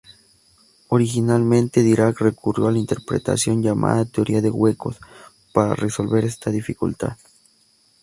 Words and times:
Originalmente, 0.87 1.83
Dirac 1.83 2.21
recurrió 2.21 2.67
a 2.67 2.71
la 2.71 2.79
interpretación 2.79 3.61
llamada 3.61 4.03
"teoría 4.05 4.41
de 4.41 4.49
huecos" 4.49 4.97
para 5.53 5.75
resolver 5.75 6.25
esta 6.25 6.49
dificultad. 6.49 7.17